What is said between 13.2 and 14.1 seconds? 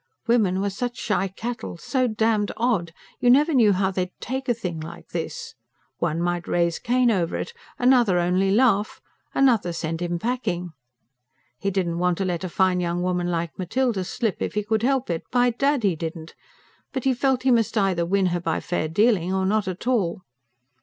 like Matilda